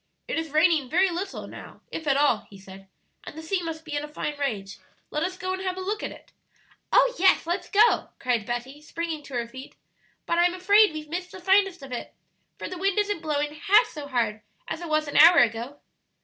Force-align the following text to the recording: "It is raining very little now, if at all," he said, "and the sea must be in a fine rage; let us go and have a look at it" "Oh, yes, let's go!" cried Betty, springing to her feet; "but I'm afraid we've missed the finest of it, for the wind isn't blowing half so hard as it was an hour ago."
"It 0.27 0.39
is 0.39 0.49
raining 0.49 0.89
very 0.89 1.11
little 1.11 1.45
now, 1.45 1.81
if 1.91 2.07
at 2.07 2.17
all," 2.17 2.47
he 2.49 2.57
said, 2.57 2.87
"and 3.23 3.37
the 3.37 3.43
sea 3.43 3.61
must 3.61 3.85
be 3.85 3.93
in 3.95 4.03
a 4.03 4.07
fine 4.07 4.35
rage; 4.39 4.79
let 5.11 5.21
us 5.21 5.37
go 5.37 5.53
and 5.53 5.61
have 5.61 5.77
a 5.77 5.81
look 5.81 6.01
at 6.01 6.11
it" 6.11 6.31
"Oh, 6.91 7.13
yes, 7.19 7.45
let's 7.45 7.69
go!" 7.69 8.09
cried 8.17 8.47
Betty, 8.47 8.81
springing 8.81 9.21
to 9.21 9.35
her 9.35 9.47
feet; 9.47 9.75
"but 10.25 10.39
I'm 10.39 10.55
afraid 10.55 10.91
we've 10.93 11.07
missed 11.07 11.33
the 11.33 11.39
finest 11.39 11.83
of 11.83 11.91
it, 11.91 12.15
for 12.57 12.67
the 12.67 12.79
wind 12.79 12.97
isn't 12.97 13.21
blowing 13.21 13.53
half 13.53 13.85
so 13.85 14.07
hard 14.07 14.41
as 14.67 14.81
it 14.81 14.89
was 14.89 15.07
an 15.07 15.17
hour 15.17 15.37
ago." 15.37 15.77